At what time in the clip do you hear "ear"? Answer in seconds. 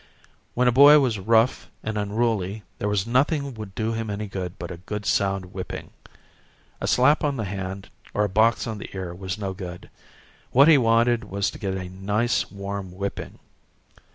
8.95-9.13